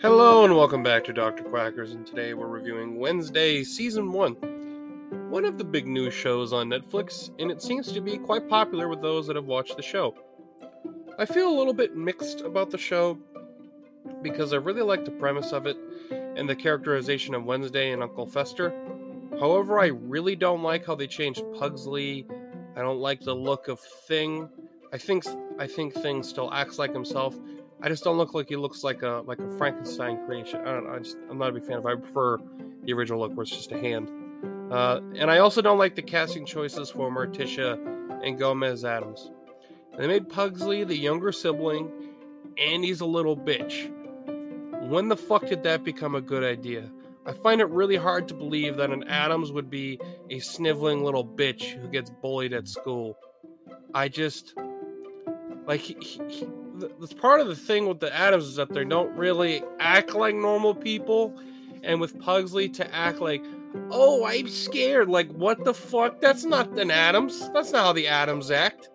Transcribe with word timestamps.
Hello 0.00 0.44
and 0.44 0.56
welcome 0.56 0.82
back 0.82 1.04
to 1.04 1.12
Dr. 1.12 1.44
Quackers, 1.44 1.92
and 1.92 2.06
today 2.06 2.34
we're 2.34 2.46
reviewing 2.46 2.98
Wednesday 2.98 3.62
Season 3.62 4.10
1. 4.10 4.34
One 5.30 5.44
of 5.44 5.58
the 5.58 5.64
big 5.64 5.86
news 5.86 6.14
shows 6.14 6.52
on 6.52 6.68
Netflix, 6.68 7.30
and 7.38 7.50
it 7.50 7.62
seems 7.62 7.92
to 7.92 8.00
be 8.00 8.18
quite 8.18 8.48
popular 8.48 8.88
with 8.88 9.00
those 9.00 9.26
that 9.26 9.36
have 9.36 9.46
watched 9.46 9.76
the 9.76 9.82
show. 9.82 10.14
I 11.18 11.24
feel 11.24 11.48
a 11.48 11.56
little 11.56 11.72
bit 11.72 11.96
mixed 11.96 12.40
about 12.40 12.70
the 12.70 12.78
show 12.78 13.18
because 14.22 14.52
I 14.52 14.56
really 14.56 14.82
like 14.82 15.04
the 15.04 15.10
premise 15.12 15.52
of 15.52 15.66
it 15.66 15.76
and 16.10 16.48
the 16.48 16.56
characterization 16.56 17.34
of 17.34 17.44
Wednesday 17.44 17.92
and 17.92 18.02
Uncle 18.02 18.26
Fester. 18.26 18.74
However, 19.38 19.78
I 19.78 19.86
really 19.86 20.34
don't 20.36 20.62
like 20.62 20.84
how 20.84 20.94
they 20.94 21.06
changed 21.06 21.44
Pugsley. 21.54 22.26
I 22.76 22.80
don't 22.80 23.00
like 23.00 23.20
the 23.20 23.34
look 23.34 23.68
of 23.68 23.80
Thing. 23.80 24.48
I 24.96 24.98
think 24.98 25.24
I 25.58 25.66
think 25.66 25.92
Thing 25.92 26.22
still 26.22 26.50
acts 26.54 26.78
like 26.78 26.94
himself. 26.94 27.36
I 27.82 27.90
just 27.90 28.02
don't 28.02 28.16
look 28.16 28.32
like 28.32 28.48
he 28.48 28.56
looks 28.56 28.82
like 28.82 29.02
a 29.02 29.22
like 29.26 29.38
a 29.38 29.58
Frankenstein 29.58 30.24
creation. 30.24 30.62
I 30.62 30.72
don't 30.72 30.86
know. 30.86 30.94
I 30.94 31.00
just 31.00 31.18
I'm 31.28 31.36
not 31.36 31.50
a 31.50 31.52
big 31.52 31.66
fan 31.66 31.76
of. 31.76 31.84
I 31.84 31.96
prefer 31.96 32.38
the 32.82 32.94
original 32.94 33.20
look 33.20 33.36
where 33.36 33.42
it's 33.42 33.50
just 33.50 33.72
a 33.72 33.78
hand. 33.78 34.10
Uh, 34.72 35.02
and 35.16 35.30
I 35.30 35.40
also 35.40 35.60
don't 35.60 35.76
like 35.76 35.96
the 35.96 36.02
casting 36.02 36.46
choices 36.46 36.88
for 36.88 37.10
Morticia 37.10 37.78
and 38.26 38.38
Gomez 38.38 38.86
Addams. 38.86 39.30
They 39.98 40.06
made 40.06 40.30
Pugsley 40.30 40.82
the 40.84 40.96
younger 40.96 41.30
sibling, 41.30 41.92
and 42.56 42.82
he's 42.82 43.02
a 43.02 43.06
little 43.06 43.36
bitch. 43.36 43.92
When 44.88 45.08
the 45.08 45.16
fuck 45.16 45.46
did 45.46 45.62
that 45.64 45.84
become 45.84 46.14
a 46.14 46.22
good 46.22 46.42
idea? 46.42 46.90
I 47.26 47.34
find 47.34 47.60
it 47.60 47.68
really 47.68 47.96
hard 47.96 48.28
to 48.28 48.34
believe 48.34 48.78
that 48.78 48.90
an 48.90 49.04
Addams 49.08 49.52
would 49.52 49.68
be 49.68 50.00
a 50.30 50.38
sniveling 50.38 51.04
little 51.04 51.24
bitch 51.24 51.78
who 51.78 51.86
gets 51.88 52.08
bullied 52.08 52.54
at 52.54 52.66
school. 52.66 53.18
I 53.92 54.08
just 54.08 54.54
like 55.66 55.80
he, 55.80 55.96
he, 56.00 56.48
that's 57.00 57.14
part 57.14 57.40
of 57.40 57.48
the 57.48 57.56
thing 57.56 57.86
with 57.88 58.00
the 58.00 58.14
Addams 58.14 58.44
is 58.44 58.56
that 58.56 58.72
they 58.72 58.84
don't 58.84 59.14
really 59.16 59.62
act 59.80 60.14
like 60.14 60.34
normal 60.34 60.74
people, 60.74 61.34
and 61.82 62.00
with 62.00 62.18
Pugsley 62.20 62.68
to 62.70 62.94
act 62.94 63.20
like, 63.20 63.44
oh, 63.90 64.24
I'm 64.24 64.48
scared. 64.48 65.08
Like 65.08 65.30
what 65.32 65.64
the 65.64 65.74
fuck? 65.74 66.20
That's 66.20 66.44
not 66.44 66.78
an 66.78 66.90
Addams. 66.90 67.50
That's 67.50 67.72
not 67.72 67.84
how 67.84 67.92
the 67.92 68.06
Addams 68.08 68.50
act. 68.50 68.90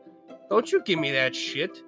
Don't 0.49 0.71
you 0.71 0.81
give 0.83 0.99
me 0.99 1.11
that 1.11 1.35
shit. 1.35 1.83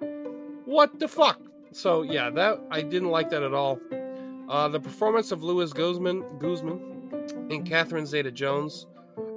What 0.64 0.98
the 0.98 1.08
fuck? 1.08 1.40
So 1.72 2.02
yeah, 2.02 2.30
that 2.30 2.60
I 2.70 2.82
didn't 2.82 3.10
like 3.10 3.30
that 3.30 3.42
at 3.42 3.52
all. 3.52 3.78
Uh, 4.48 4.68
the 4.68 4.80
performance 4.80 5.32
of 5.32 5.42
Luis 5.42 5.72
Guzman, 5.72 6.38
Guzman 6.38 7.48
and 7.50 7.66
Catherine 7.66 8.06
Zeta-Jones 8.06 8.86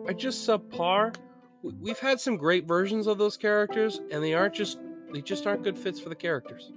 are 0.05 0.13
just 0.13 0.47
subpar. 0.47 1.15
We've 1.63 1.99
had 1.99 2.19
some 2.19 2.37
great 2.37 2.67
versions 2.67 3.07
of 3.07 3.17
those 3.17 3.37
characters, 3.37 4.01
and 4.11 4.23
they 4.23 4.33
aren't 4.33 4.53
just 4.53 4.79
they 5.13 5.21
just 5.21 5.47
aren't 5.47 5.63
good 5.63 5.77
fits 5.77 5.99
for 5.99 6.09
the 6.09 6.15
characters. 6.15 6.71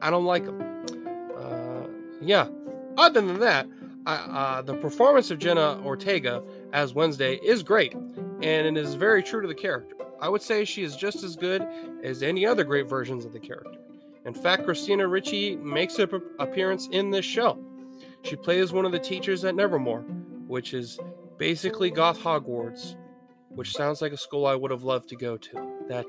I 0.00 0.10
don't 0.10 0.24
like 0.24 0.44
them. 0.44 0.60
Uh, 1.36 1.86
yeah. 2.20 2.48
Other 2.96 3.20
than 3.20 3.38
that, 3.40 3.66
uh, 4.06 4.62
the 4.62 4.74
performance 4.74 5.30
of 5.30 5.38
Jenna 5.38 5.80
Ortega 5.84 6.42
as 6.72 6.94
Wednesday 6.94 7.36
is 7.36 7.62
great, 7.62 7.94
and 7.94 8.44
it 8.44 8.76
is 8.76 8.94
very 8.94 9.22
true 9.22 9.40
to 9.40 9.48
the 9.48 9.54
character. 9.54 9.94
I 10.20 10.28
would 10.28 10.42
say 10.42 10.64
she 10.64 10.82
is 10.82 10.96
just 10.96 11.22
as 11.22 11.36
good 11.36 11.66
as 12.02 12.22
any 12.22 12.46
other 12.46 12.64
great 12.64 12.88
versions 12.88 13.24
of 13.24 13.32
the 13.32 13.40
character. 13.40 13.78
In 14.24 14.34
fact, 14.34 14.64
Christina 14.64 15.06
Ricci 15.08 15.56
makes 15.56 15.98
an 15.98 16.08
appearance 16.38 16.88
in 16.92 17.10
this 17.10 17.24
show. 17.24 17.58
She 18.22 18.36
plays 18.36 18.72
one 18.72 18.84
of 18.84 18.92
the 18.92 19.00
teachers 19.00 19.44
at 19.44 19.56
Nevermore, 19.56 20.02
which 20.46 20.74
is 20.74 20.98
basically 21.38 21.90
Goth 21.90 22.20
Hogwarts, 22.20 22.94
which 23.48 23.72
sounds 23.72 24.00
like 24.00 24.12
a 24.12 24.16
school 24.16 24.46
I 24.46 24.54
would 24.54 24.70
have 24.70 24.84
loved 24.84 25.08
to 25.08 25.16
go 25.16 25.36
to. 25.36 25.72
That 25.88 26.06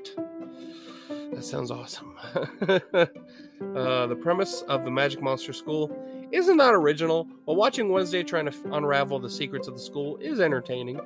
that 1.34 1.44
sounds 1.44 1.70
awesome. 1.70 2.14
uh, 2.34 4.06
the 4.06 4.18
premise 4.20 4.62
of 4.62 4.84
the 4.84 4.90
Magic 4.90 5.20
Monster 5.20 5.52
School 5.52 5.94
isn't 6.32 6.56
that 6.56 6.74
original, 6.74 7.28
but 7.46 7.54
watching 7.54 7.88
Wednesday 7.88 8.22
trying 8.22 8.46
to 8.46 8.54
unravel 8.72 9.18
the 9.18 9.30
secrets 9.30 9.68
of 9.68 9.74
the 9.74 9.80
school 9.80 10.16
is 10.18 10.40
entertaining. 10.40 11.00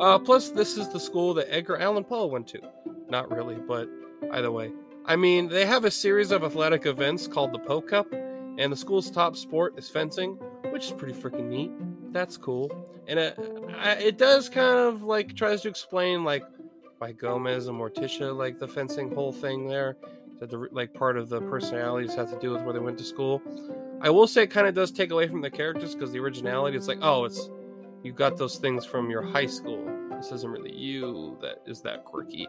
Uh, 0.00 0.18
plus, 0.18 0.50
this 0.50 0.76
is 0.76 0.88
the 0.88 1.00
school 1.00 1.34
that 1.34 1.52
Edgar 1.52 1.78
Allan 1.78 2.04
Poe 2.04 2.26
went 2.26 2.48
to. 2.48 2.60
Not 3.08 3.30
really, 3.30 3.56
but 3.56 3.88
either 4.32 4.50
way. 4.50 4.72
I 5.04 5.16
mean, 5.16 5.48
they 5.48 5.66
have 5.66 5.84
a 5.84 5.90
series 5.90 6.30
of 6.30 6.44
athletic 6.44 6.86
events 6.86 7.26
called 7.26 7.52
the 7.52 7.58
Poe 7.58 7.80
Cup, 7.80 8.12
and 8.12 8.72
the 8.72 8.76
school's 8.76 9.10
top 9.10 9.36
sport 9.36 9.74
is 9.76 9.88
fencing, 9.88 10.32
which 10.70 10.86
is 10.86 10.92
pretty 10.92 11.14
freaking 11.14 11.48
neat. 11.48 11.72
That's 12.12 12.36
cool. 12.36 12.70
And 13.08 13.18
it, 13.18 13.38
it 13.98 14.18
does 14.18 14.48
kind 14.48 14.78
of 14.78 15.02
like 15.02 15.34
tries 15.34 15.62
to 15.62 15.68
explain 15.68 16.24
like 16.24 16.44
why 17.02 17.10
Gomez 17.10 17.66
and 17.66 17.76
Morticia 17.76 18.32
like 18.32 18.60
the 18.60 18.68
fencing 18.68 19.12
whole 19.12 19.32
thing 19.32 19.66
there 19.66 19.96
that 20.38 20.50
the 20.50 20.68
like 20.70 20.94
part 20.94 21.16
of 21.16 21.28
the 21.28 21.40
personalities 21.40 22.14
have 22.14 22.30
to 22.30 22.38
do 22.38 22.52
with 22.52 22.62
where 22.62 22.72
they 22.72 22.78
went 22.78 22.96
to 22.98 23.02
school. 23.02 23.42
I 24.00 24.08
will 24.08 24.28
say 24.28 24.44
it 24.44 24.52
kind 24.52 24.68
of 24.68 24.74
does 24.76 24.92
take 24.92 25.10
away 25.10 25.26
from 25.26 25.40
the 25.40 25.50
characters 25.50 25.96
because 25.96 26.12
the 26.12 26.20
originality, 26.20 26.76
it's 26.76 26.86
like, 26.86 27.00
oh, 27.02 27.24
it's 27.24 27.50
you 28.04 28.12
got 28.12 28.36
those 28.36 28.58
things 28.58 28.84
from 28.84 29.10
your 29.10 29.20
high 29.20 29.46
school. 29.46 29.84
This 30.12 30.30
isn't 30.30 30.48
really 30.48 30.72
you 30.72 31.36
that 31.40 31.56
is 31.66 31.80
that 31.80 32.04
quirky. 32.04 32.46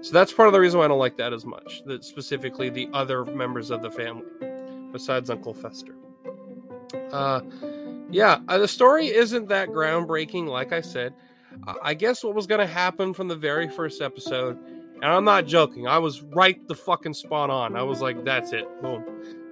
So 0.00 0.14
that's 0.14 0.32
part 0.32 0.48
of 0.48 0.54
the 0.54 0.60
reason 0.60 0.78
why 0.78 0.86
I 0.86 0.88
don't 0.88 0.98
like 0.98 1.18
that 1.18 1.34
as 1.34 1.44
much. 1.44 1.82
That 1.84 2.02
specifically 2.02 2.70
the 2.70 2.88
other 2.94 3.26
members 3.26 3.70
of 3.70 3.82
the 3.82 3.90
family, 3.90 4.24
besides 4.92 5.28
Uncle 5.28 5.52
Fester. 5.52 5.94
Uh, 7.12 7.42
yeah, 8.10 8.38
uh, 8.48 8.56
the 8.56 8.66
story 8.66 9.08
isn't 9.08 9.48
that 9.48 9.68
groundbreaking, 9.68 10.46
like 10.46 10.72
I 10.72 10.80
said. 10.80 11.12
I 11.82 11.94
guess 11.94 12.22
what 12.24 12.34
was 12.34 12.46
going 12.46 12.60
to 12.60 12.66
happen 12.66 13.12
from 13.14 13.28
the 13.28 13.36
very 13.36 13.68
first 13.68 14.00
episode 14.00 14.58
and 15.02 15.10
I'm 15.10 15.24
not 15.24 15.46
joking. 15.46 15.86
I 15.86 15.98
was 15.98 16.22
right 16.22 16.66
the 16.68 16.74
fucking 16.74 17.14
spot 17.14 17.48
on. 17.48 17.76
I 17.76 17.82
was 17.82 18.00
like, 18.00 18.22
that's 18.24 18.52
it. 18.52 18.66
Boom. 18.82 19.04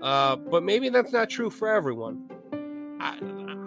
Uh, 0.03 0.36
but 0.36 0.62
maybe 0.62 0.91
that's 0.91 1.12
not 1.12 1.31
true 1.31 1.48
for 1.50 1.69
everyone. 1.69 2.28
I, 3.00 3.19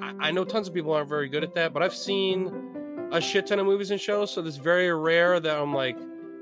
I, 0.01 0.27
I 0.27 0.31
know 0.31 0.45
tons 0.45 0.67
of 0.67 0.73
people 0.73 0.93
aren't 0.93 1.09
very 1.09 1.27
good 1.27 1.43
at 1.43 1.55
that, 1.55 1.73
but 1.73 1.81
I've 1.81 1.95
seen 1.95 3.09
a 3.11 3.19
shit 3.19 3.47
ton 3.47 3.59
of 3.59 3.65
movies 3.65 3.91
and 3.91 3.99
shows, 3.99 4.31
so 4.31 4.45
it's 4.45 4.57
very 4.57 4.93
rare 4.93 5.39
that 5.39 5.57
I'm 5.57 5.73
like, 5.73 5.97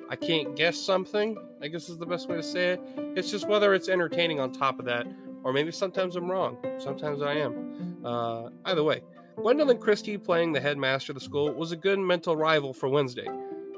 I 0.09 0.15
can't 0.15 0.55
guess 0.55 0.77
something. 0.77 1.37
I 1.61 1.67
guess 1.67 1.87
is 1.87 1.97
the 1.97 2.05
best 2.05 2.27
way 2.27 2.35
to 2.35 2.43
say 2.43 2.71
it. 2.71 2.81
It's 3.15 3.31
just 3.31 3.47
whether 3.47 3.73
it's 3.73 3.89
entertaining 3.89 4.39
on 4.39 4.51
top 4.51 4.79
of 4.79 4.85
that, 4.85 5.07
or 5.43 5.53
maybe 5.53 5.71
sometimes 5.71 6.15
I'm 6.15 6.29
wrong. 6.29 6.57
Sometimes 6.79 7.21
I 7.21 7.35
am. 7.35 7.97
Uh, 8.03 8.49
either 8.65 8.83
way, 8.83 9.01
Gwendoline 9.39 9.79
Christie 9.79 10.17
playing 10.17 10.51
the 10.51 10.59
headmaster 10.59 11.13
of 11.13 11.15
the 11.17 11.23
school 11.23 11.53
was 11.53 11.71
a 11.71 11.77
good 11.77 11.97
mental 11.97 12.35
rival 12.35 12.73
for 12.73 12.89
Wednesday. 12.89 13.27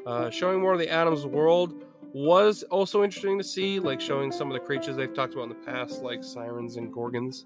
Uh, 0.08 0.32
showing 0.32 0.60
more 0.60 0.74
of 0.74 0.80
the 0.80 0.90
Addams 0.90 1.28
world 1.28 1.86
was 2.14 2.64
also 2.64 3.04
interesting 3.04 3.38
to 3.38 3.44
see, 3.44 3.80
like 3.80 4.02
showing 4.02 4.32
some 4.32 4.48
of 4.48 4.54
the 4.54 4.60
creatures 4.60 4.96
they've 4.96 5.14
talked 5.14 5.34
about 5.36 5.44
in 5.44 5.50
the 5.50 5.56
past, 5.72 6.02
like 6.02 6.24
sirens 6.24 6.78
and 6.78 6.92
gorgons. 6.92 7.46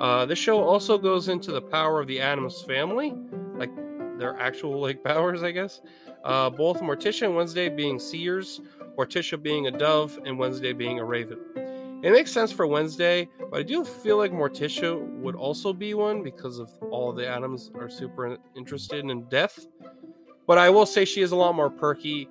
Uh, 0.00 0.24
this 0.24 0.38
show 0.38 0.64
also 0.64 0.96
goes 0.96 1.28
into 1.28 1.52
the 1.52 1.60
power 1.60 2.00
of 2.00 2.06
the 2.06 2.22
Addams 2.22 2.62
family, 2.62 3.12
like 3.56 3.70
their 4.18 4.34
actual 4.40 4.80
like 4.80 5.04
powers, 5.04 5.42
I 5.42 5.50
guess. 5.50 5.82
Uh, 6.24 6.48
both 6.48 6.80
Morticia 6.80 7.26
and 7.26 7.36
Wednesday 7.36 7.68
being 7.68 7.98
seers, 7.98 8.62
Morticia 8.96 9.40
being 9.40 9.66
a 9.66 9.70
dove, 9.70 10.18
and 10.24 10.38
Wednesday 10.38 10.72
being 10.72 11.00
a 11.00 11.04
raven. 11.04 11.38
It 12.02 12.10
makes 12.10 12.32
sense 12.32 12.50
for 12.50 12.66
Wednesday, 12.66 13.28
but 13.50 13.60
I 13.60 13.62
do 13.62 13.84
feel 13.84 14.16
like 14.16 14.32
Morticia 14.32 15.00
would 15.20 15.36
also 15.36 15.72
be 15.72 15.94
one 15.94 16.24
because 16.24 16.58
of 16.58 16.70
all 16.90 17.12
the 17.12 17.26
Addams 17.26 17.70
are 17.76 17.88
super 17.88 18.36
interested 18.56 19.04
in 19.04 19.22
death. 19.28 19.66
But 20.46 20.58
I 20.58 20.68
will 20.68 20.86
say 20.86 21.04
she 21.04 21.22
is 21.22 21.30
a 21.30 21.36
lot 21.36 21.54
more 21.54 21.70
perky. 21.70 22.28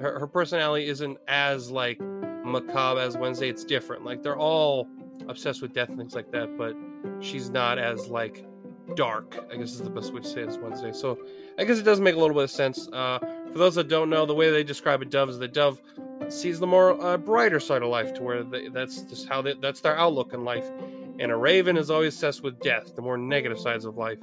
Her, 0.00 0.20
her 0.20 0.28
personality 0.28 0.86
isn't 0.86 1.18
as 1.26 1.68
like 1.68 2.00
macabre 2.00 3.00
as 3.00 3.16
Wednesday. 3.16 3.48
It's 3.48 3.64
different. 3.64 4.04
Like 4.04 4.22
they're 4.22 4.38
all 4.38 4.86
obsessed 5.28 5.62
with 5.62 5.72
death 5.72 5.88
and 5.88 5.98
things 5.98 6.14
like 6.14 6.30
that, 6.30 6.56
but 6.56 6.76
she's 7.18 7.50
not 7.50 7.78
as 7.78 8.06
like 8.06 8.46
dark. 8.94 9.44
I 9.52 9.56
guess 9.56 9.72
is 9.72 9.82
the 9.82 9.90
best 9.90 10.14
way 10.14 10.20
to 10.20 10.28
say 10.28 10.42
it 10.42 10.48
as 10.48 10.58
Wednesday. 10.58 10.92
So 10.92 11.18
I 11.58 11.64
guess 11.64 11.78
it 11.78 11.82
does 11.82 12.00
make 12.00 12.14
a 12.14 12.18
little 12.18 12.34
bit 12.34 12.44
of 12.44 12.50
sense. 12.52 12.88
Uh, 12.92 13.18
for 13.52 13.58
those 13.58 13.74
that 13.74 13.88
don't 13.88 14.10
know, 14.10 14.26
the 14.26 14.34
way 14.34 14.50
they 14.50 14.62
describe 14.62 15.02
a 15.02 15.04
dove 15.04 15.28
is 15.28 15.38
the 15.40 15.48
dove 15.48 15.80
sees 16.28 16.60
the 16.60 16.66
more 16.66 17.00
uh, 17.04 17.16
brighter 17.16 17.60
side 17.60 17.82
of 17.82 17.88
life, 17.88 18.14
to 18.14 18.22
where 18.22 18.42
they, 18.42 18.68
that's 18.68 19.02
just 19.02 19.28
how 19.28 19.42
they, 19.42 19.54
that's 19.54 19.80
their 19.80 19.96
outlook 19.96 20.32
in 20.32 20.44
life. 20.44 20.70
And 21.18 21.32
a 21.32 21.36
raven 21.36 21.76
is 21.76 21.90
always 21.90 22.14
obsessed 22.14 22.42
with 22.42 22.60
death, 22.60 22.94
the 22.94 23.02
more 23.02 23.18
negative 23.18 23.58
sides 23.58 23.84
of 23.84 23.96
life. 23.96 24.18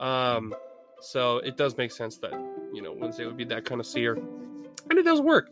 Um, 0.00 0.54
so 1.00 1.38
it 1.38 1.56
does 1.56 1.76
make 1.76 1.92
sense 1.92 2.16
that 2.18 2.32
you 2.72 2.80
know 2.80 2.92
Wednesday 2.92 3.26
would 3.26 3.36
be 3.36 3.44
that 3.46 3.64
kind 3.64 3.80
of 3.80 3.86
seer, 3.86 4.14
and 4.14 4.98
it 4.98 5.04
does 5.04 5.20
work. 5.20 5.50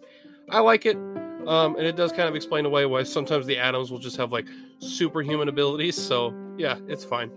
I 0.48 0.60
like 0.60 0.86
it, 0.86 0.96
um, 0.96 1.76
and 1.76 1.86
it 1.86 1.96
does 1.96 2.12
kind 2.12 2.28
of 2.28 2.34
explain 2.34 2.64
away 2.64 2.86
why 2.86 3.02
sometimes 3.02 3.46
the 3.46 3.58
Addams 3.58 3.90
will 3.90 3.98
just 3.98 4.16
have 4.16 4.32
like 4.32 4.46
superhuman 4.78 5.48
abilities. 5.48 5.96
So 5.96 6.34
yeah, 6.56 6.78
it's 6.88 7.04
fine. 7.04 7.30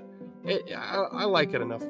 It, 0.45 0.73
I, 0.75 1.05
I 1.11 1.23
like 1.25 1.53
it 1.53 1.61
enough. 1.61 1.83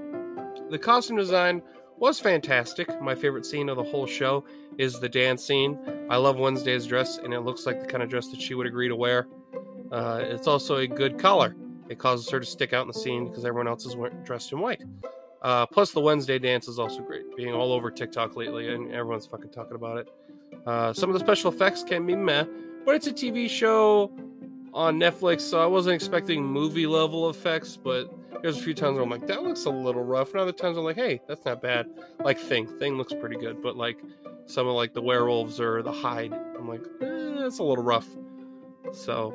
The 0.69 0.79
costume 0.79 1.17
design 1.17 1.61
was 2.03 2.19
fantastic. 2.19 3.01
My 3.01 3.15
favorite 3.15 3.45
scene 3.45 3.69
of 3.69 3.77
the 3.77 3.83
whole 3.83 4.05
show 4.05 4.43
is 4.77 4.99
the 4.99 5.07
dance 5.07 5.41
scene. 5.41 5.79
I 6.09 6.17
love 6.17 6.37
Wednesday's 6.37 6.85
dress, 6.85 7.17
and 7.17 7.33
it 7.33 7.39
looks 7.39 7.65
like 7.65 7.79
the 7.79 7.85
kind 7.85 8.03
of 8.03 8.09
dress 8.09 8.27
that 8.27 8.41
she 8.41 8.55
would 8.55 8.67
agree 8.67 8.89
to 8.89 8.95
wear. 8.97 9.25
Uh, 9.89 10.19
it's 10.21 10.45
also 10.45 10.75
a 10.75 10.85
good 10.85 11.17
color. 11.17 11.55
It 11.87 11.99
causes 11.99 12.29
her 12.29 12.41
to 12.41 12.45
stick 12.45 12.73
out 12.73 12.81
in 12.81 12.89
the 12.89 12.93
scene 12.93 13.29
because 13.29 13.45
everyone 13.45 13.69
else 13.69 13.85
is 13.85 13.95
dressed 14.25 14.51
in 14.51 14.59
white. 14.59 14.83
Uh, 15.41 15.65
plus, 15.65 15.91
the 15.91 16.01
Wednesday 16.01 16.37
dance 16.37 16.67
is 16.67 16.77
also 16.77 16.99
great, 16.99 17.37
being 17.37 17.53
all 17.53 17.71
over 17.71 17.89
TikTok 17.89 18.35
lately, 18.35 18.73
and 18.73 18.91
everyone's 18.91 19.25
fucking 19.25 19.51
talking 19.51 19.75
about 19.75 19.99
it. 19.99 20.09
Uh, 20.67 20.91
some 20.91 21.09
of 21.09 21.13
the 21.13 21.21
special 21.21 21.53
effects 21.53 21.83
can 21.83 22.05
be 22.05 22.17
meh, 22.17 22.43
but 22.85 22.95
it's 22.95 23.07
a 23.07 23.13
TV 23.13 23.49
show 23.49 24.11
on 24.73 24.99
Netflix, 24.99 25.39
so 25.39 25.63
I 25.63 25.67
wasn't 25.67 25.95
expecting 25.95 26.43
movie 26.43 26.85
level 26.85 27.29
effects. 27.29 27.77
But 27.77 28.13
there's 28.43 28.59
a 28.59 28.61
few 28.61 28.73
times 28.73 28.95
where 28.95 29.03
I'm 29.03 29.09
like, 29.09 29.25
that 29.27 29.41
looks 29.41 29.63
a 29.65 29.69
little 29.69 30.03
rough, 30.03 30.31
and 30.31 30.41
other 30.41 30.51
times 30.51 30.77
I'm 30.77 30.83
like, 30.83 30.97
hey, 30.97 31.21
that's 31.27 31.45
not 31.45 31.61
bad. 31.61 31.89
Like 32.19 32.37
Thing, 32.37 32.67
Thing 32.77 32.97
looks 32.97 33.13
pretty 33.13 33.37
good, 33.37 33.63
but 33.63 33.77
like 33.77 33.97
some 34.45 34.67
of 34.67 34.75
like 34.75 34.93
the 34.93 35.01
werewolves 35.01 35.61
or 35.61 35.81
the 35.81 35.93
hide, 35.93 36.33
I'm 36.33 36.67
like, 36.67 36.83
eh, 37.01 37.35
that's 37.39 37.59
a 37.59 37.63
little 37.63 37.83
rough. 37.83 38.07
So, 38.91 39.33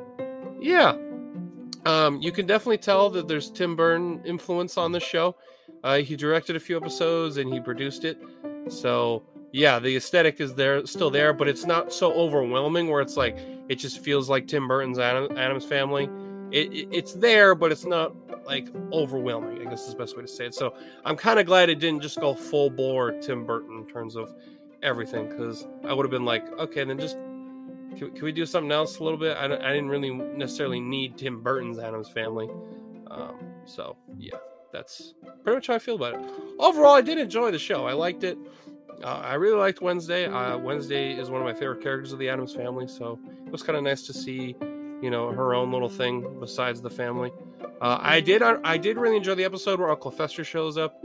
yeah, 0.61 0.95
um, 1.87 2.21
you 2.21 2.31
can 2.31 2.45
definitely 2.45 2.77
tell 2.77 3.09
that 3.09 3.27
there's 3.27 3.49
Tim 3.49 3.75
Burton 3.75 4.21
influence 4.25 4.77
on 4.77 4.91
the 4.91 4.99
show. 4.99 5.35
Uh, 5.83 5.97
he 5.97 6.15
directed 6.15 6.55
a 6.55 6.59
few 6.59 6.77
episodes 6.77 7.37
and 7.37 7.51
he 7.51 7.59
produced 7.59 8.05
it. 8.05 8.21
So 8.67 9.23
yeah, 9.51 9.79
the 9.79 9.95
aesthetic 9.95 10.39
is 10.39 10.53
there, 10.53 10.85
still 10.85 11.09
there, 11.09 11.33
but 11.33 11.47
it's 11.47 11.65
not 11.65 11.91
so 11.91 12.13
overwhelming 12.13 12.89
where 12.89 13.01
it's 13.01 13.17
like 13.17 13.37
it 13.69 13.75
just 13.75 13.99
feels 14.03 14.29
like 14.29 14.47
Tim 14.47 14.67
Burton's 14.67 14.99
Adam, 14.99 15.35
Addams 15.35 15.65
Family. 15.65 16.09
It, 16.51 16.71
it, 16.73 16.89
it's 16.91 17.13
there, 17.13 17.55
but 17.55 17.71
it's 17.71 17.85
not 17.85 18.13
like 18.49 18.67
overwhelming. 18.91 19.65
I 19.65 19.69
guess 19.69 19.83
is 19.87 19.93
the 19.93 19.99
best 19.99 20.15
way 20.15 20.23
to 20.23 20.27
say 20.27 20.47
it. 20.47 20.55
So 20.55 20.73
I'm 21.05 21.15
kind 21.15 21.39
of 21.39 21.45
glad 21.45 21.69
it 21.69 21.79
didn't 21.79 22.01
just 22.01 22.19
go 22.19 22.33
full 22.33 22.69
bore 22.69 23.11
Tim 23.21 23.45
Burton 23.45 23.77
in 23.77 23.85
terms 23.85 24.15
of 24.15 24.33
everything, 24.81 25.29
because 25.29 25.67
I 25.85 25.93
would 25.93 26.03
have 26.03 26.11
been 26.11 26.25
like, 26.25 26.45
okay, 26.57 26.83
then 26.83 26.97
just 26.99 27.17
can, 27.97 28.11
can, 28.11 28.23
we 28.23 28.31
do 28.31 28.45
something 28.45 28.71
else 28.71 28.99
a 28.99 29.03
little 29.03 29.19
bit? 29.19 29.37
I, 29.37 29.45
I 29.45 29.73
didn't 29.73 29.89
really 29.89 30.11
necessarily 30.11 30.79
need 30.79 31.17
Tim 31.17 31.41
Burton's 31.41 31.79
Addams 31.79 32.09
Family. 32.09 32.49
Um, 33.09 33.35
so 33.65 33.97
yeah, 34.17 34.37
that's 34.71 35.13
pretty 35.43 35.57
much 35.57 35.67
how 35.67 35.75
I 35.75 35.79
feel 35.79 35.95
about 35.95 36.15
it. 36.15 36.31
Overall, 36.59 36.95
I 36.95 37.01
did 37.01 37.17
enjoy 37.17 37.51
the 37.51 37.59
show. 37.59 37.85
I 37.85 37.93
liked 37.93 38.23
it. 38.23 38.37
Uh, 39.03 39.21
I 39.23 39.35
really 39.35 39.57
liked 39.57 39.81
Wednesday. 39.81 40.25
Uh, 40.25 40.57
Wednesday 40.57 41.13
is 41.13 41.29
one 41.29 41.41
of 41.41 41.45
my 41.45 41.53
favorite 41.53 41.81
characters 41.81 42.11
of 42.11 42.19
the 42.19 42.29
Addams 42.29 42.53
family, 42.53 42.87
so 42.87 43.19
it 43.45 43.51
was 43.51 43.63
kind 43.63 43.77
of 43.77 43.83
nice 43.83 44.03
to 44.03 44.13
see, 44.13 44.55
you 45.01 45.09
know, 45.09 45.31
her 45.31 45.53
own 45.53 45.71
little 45.71 45.89
thing 45.89 46.39
besides 46.39 46.81
the 46.81 46.89
family. 46.89 47.31
Uh, 47.81 47.97
I 48.01 48.19
did. 48.19 48.41
I 48.41 48.77
did 48.77 48.97
really 48.97 49.17
enjoy 49.17 49.35
the 49.35 49.45
episode 49.45 49.79
where 49.79 49.89
Uncle 49.89 50.11
Fester 50.11 50.43
shows 50.43 50.77
up. 50.77 51.03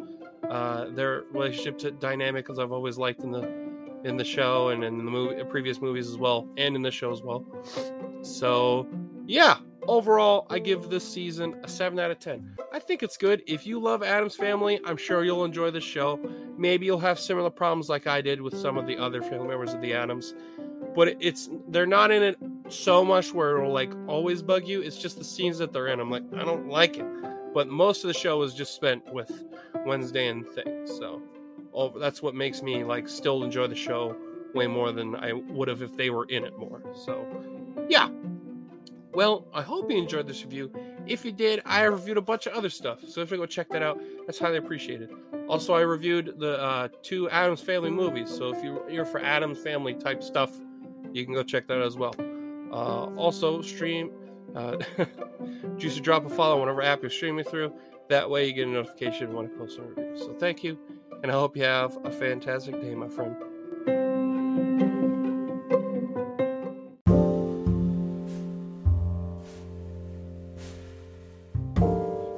Uh, 0.48 0.90
their 0.90 1.24
relationship 1.32 1.78
to 1.78 1.90
dynamic, 1.90 2.50
as 2.50 2.58
I've 2.58 2.72
always 2.72 2.98
liked 2.98 3.20
in 3.20 3.30
the 3.30 3.42
in 4.04 4.16
the 4.18 4.24
show 4.24 4.68
and 4.68 4.84
in 4.84 4.98
the 4.98 5.04
movie, 5.04 5.42
previous 5.44 5.80
movies 5.80 6.08
as 6.08 6.18
well, 6.18 6.46
and 6.58 6.76
in 6.76 6.82
the 6.82 6.90
show 6.90 7.10
as 7.10 7.22
well. 7.22 7.44
So, 8.20 8.86
yeah, 9.26 9.56
overall, 9.86 10.46
I 10.50 10.58
give 10.58 10.90
this 10.90 11.10
season 11.10 11.58
a 11.64 11.68
7 11.68 11.98
out 11.98 12.10
of 12.10 12.18
10. 12.18 12.56
I 12.70 12.78
think 12.78 13.02
it's 13.02 13.16
good. 13.16 13.42
If 13.46 13.66
you 13.66 13.80
love 13.80 14.02
Addams 14.02 14.36
Family, 14.36 14.78
I'm 14.84 14.98
sure 14.98 15.24
you'll 15.24 15.44
enjoy 15.46 15.70
the 15.70 15.80
show. 15.80 16.20
Maybe 16.58 16.84
you'll 16.84 16.98
have 16.98 17.18
similar 17.18 17.48
problems 17.48 17.88
like 17.88 18.06
I 18.06 18.20
did 18.20 18.42
with 18.42 18.54
some 18.58 18.76
of 18.76 18.86
the 18.86 18.98
other 18.98 19.22
family 19.22 19.48
members 19.48 19.72
of 19.72 19.80
the 19.80 19.94
Addams, 19.94 20.34
But 20.94 21.16
it's 21.20 21.48
they're 21.68 21.86
not 21.86 22.10
in 22.10 22.22
it 22.22 22.36
so 22.68 23.04
much 23.04 23.32
where 23.32 23.58
it'll 23.58 23.72
like 23.72 23.92
always 24.06 24.42
bug 24.42 24.66
you. 24.66 24.80
It's 24.80 24.98
just 24.98 25.18
the 25.18 25.24
scenes 25.24 25.58
that 25.58 25.72
they're 25.72 25.88
in. 25.88 26.00
I'm 26.00 26.10
like, 26.10 26.24
I 26.34 26.44
don't 26.44 26.68
like 26.68 26.96
it. 26.96 27.06
But 27.52 27.68
most 27.68 28.04
of 28.04 28.08
the 28.08 28.14
show 28.14 28.42
is 28.42 28.54
just 28.54 28.74
spent 28.74 29.12
with 29.12 29.44
Wednesday 29.86 30.28
and 30.28 30.46
things. 30.48 30.90
So 30.96 31.22
oh, 31.74 31.98
that's 31.98 32.22
what 32.22 32.34
makes 32.34 32.62
me 32.62 32.84
like 32.84 33.08
still 33.08 33.42
enjoy 33.42 33.66
the 33.66 33.74
show 33.74 34.16
way 34.54 34.66
more 34.66 34.92
than 34.92 35.16
I 35.16 35.32
would 35.32 35.68
have 35.68 35.82
if 35.82 35.96
they 35.96 36.10
were 36.10 36.24
in 36.26 36.44
it 36.44 36.56
more. 36.56 36.80
So, 36.94 37.26
yeah. 37.88 38.08
Well, 39.12 39.46
I 39.52 39.62
hope 39.62 39.90
you 39.90 39.98
enjoyed 39.98 40.26
this 40.26 40.42
review. 40.42 40.72
If 41.06 41.24
you 41.24 41.32
did, 41.32 41.62
I 41.64 41.82
reviewed 41.82 42.16
a 42.16 42.22
bunch 42.22 42.46
of 42.46 42.54
other 42.54 42.70
stuff, 42.70 43.00
so 43.06 43.20
if 43.20 43.30
you 43.30 43.36
go 43.36 43.46
check 43.46 43.68
that 43.70 43.82
out, 43.82 44.00
that's 44.26 44.40
highly 44.40 44.58
appreciated. 44.58 45.12
Also, 45.48 45.72
I 45.72 45.82
reviewed 45.82 46.34
the 46.38 46.60
uh, 46.60 46.88
two 47.02 47.30
Addams 47.30 47.60
Family 47.60 47.90
movies, 47.90 48.28
so 48.28 48.48
if 48.52 48.64
you, 48.64 48.82
you're 48.90 49.04
for 49.04 49.20
Addams 49.20 49.58
Family 49.58 49.94
type 49.94 50.20
stuff, 50.20 50.50
you 51.12 51.24
can 51.24 51.34
go 51.34 51.44
check 51.44 51.68
that 51.68 51.78
out 51.78 51.86
as 51.86 51.96
well. 51.96 52.14
Uh, 52.72 53.06
also, 53.16 53.62
stream, 53.62 54.10
uh, 54.54 54.76
a 55.96 56.00
drop 56.00 56.24
a 56.24 56.28
follow 56.28 56.60
whenever 56.60 56.82
app 56.82 57.02
you're 57.02 57.10
streaming 57.10 57.44
through. 57.44 57.72
That 58.08 58.28
way, 58.28 58.46
you 58.46 58.52
get 58.52 58.68
a 58.68 58.70
notification 58.70 59.32
when 59.32 59.46
I 59.46 59.48
post 59.50 59.78
a 59.78 59.82
review. 59.82 60.16
So, 60.18 60.34
thank 60.34 60.62
you 60.62 60.78
and 61.24 61.32
I 61.32 61.36
hope 61.36 61.56
you 61.56 61.64
have 61.64 61.96
a 62.04 62.10
fantastic 62.10 62.78
day, 62.82 62.94
my 62.94 63.08
friend. 63.08 63.34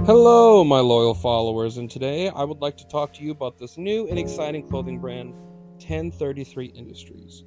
Hello, 0.06 0.62
my 0.62 0.78
loyal 0.78 1.14
followers, 1.14 1.78
and 1.78 1.90
today 1.90 2.28
I 2.28 2.44
would 2.44 2.60
like 2.60 2.76
to 2.76 2.86
talk 2.86 3.12
to 3.14 3.24
you 3.24 3.32
about 3.32 3.58
this 3.58 3.76
new 3.76 4.06
and 4.06 4.20
exciting 4.20 4.68
clothing 4.68 5.00
brand, 5.00 5.34
1033 5.80 6.66
Industries. 6.66 7.42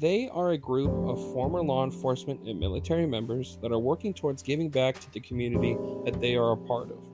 They 0.00 0.30
are 0.30 0.52
a 0.52 0.56
group 0.56 0.90
of 1.06 1.32
former 1.34 1.62
law 1.62 1.84
enforcement 1.84 2.40
and 2.48 2.58
military 2.58 3.04
members 3.04 3.58
that 3.60 3.70
are 3.70 3.78
working 3.78 4.14
towards 4.14 4.42
giving 4.42 4.70
back 4.70 4.98
to 4.98 5.12
the 5.12 5.20
community 5.20 5.76
that 6.06 6.22
they 6.22 6.36
are 6.36 6.52
a 6.52 6.56
part 6.56 6.90
of. 6.90 7.04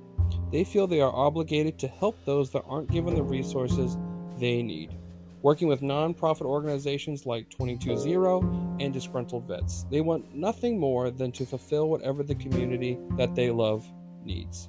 They 0.53 0.63
feel 0.63 0.87
they 0.87 1.01
are 1.01 1.13
obligated 1.13 1.81
to 1.81 1.89
help 1.89 2.17
those 2.25 2.53
that 2.53 2.63
aren't 2.69 2.93
given 2.93 3.17
the 3.17 3.25
resources 3.25 3.97
they 4.39 4.63
need. 4.63 4.97
Working 5.43 5.67
with 5.67 5.81
nonprofit 5.81 6.43
organizations 6.43 7.27
like 7.27 7.51
220 7.51 8.85
and 8.85 8.95
Disgruntled 8.95 9.49
Vets, 9.49 9.85
they 9.91 10.01
want 10.01 10.33
nothing 10.33 10.79
more 10.79 11.11
than 11.11 11.33
to 11.33 11.45
fulfill 11.45 11.89
whatever 11.89 12.23
the 12.23 12.37
community 12.37 13.01
that 13.17 13.35
they 13.35 13.51
love 13.51 13.85
needs. 14.25 14.69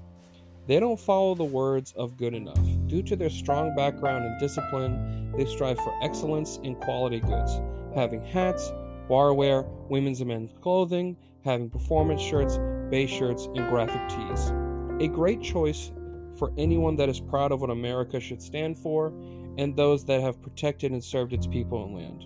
They 0.65 0.79
don't 0.79 0.99
follow 0.99 1.35
the 1.35 1.43
words 1.43 1.93
of 1.95 2.17
good 2.17 2.33
enough. 2.33 2.59
Due 2.87 3.03
to 3.03 3.15
their 3.15 3.29
strong 3.29 3.75
background 3.75 4.25
and 4.25 4.39
discipline, 4.39 5.31
they 5.37 5.45
strive 5.45 5.77
for 5.77 5.95
excellence 6.01 6.59
in 6.63 6.75
quality 6.75 7.19
goods, 7.19 7.61
having 7.97 8.23
hats, 8.23 8.71
barware, 9.09 9.67
women's 9.89 10.21
and 10.21 10.29
men's 10.29 10.51
clothing, 10.61 11.17
having 11.43 11.69
performance 11.69 12.21
shirts, 12.21 12.57
base 12.89 13.09
shirts, 13.09 13.47
and 13.55 13.69
graphic 13.69 14.01
tees 14.09 14.51
a 14.99 15.07
great 15.07 15.41
choice 15.41 15.91
for 16.37 16.51
anyone 16.57 16.95
that 16.95 17.09
is 17.09 17.19
proud 17.19 17.51
of 17.51 17.61
what 17.61 17.69
America 17.69 18.19
should 18.19 18.41
stand 18.41 18.75
for 18.77 19.13
and 19.57 19.75
those 19.75 20.05
that 20.05 20.21
have 20.21 20.41
protected 20.41 20.91
and 20.91 21.03
served 21.03 21.33
its 21.33 21.45
people 21.47 21.83
and 21.83 21.95
land. 21.95 22.25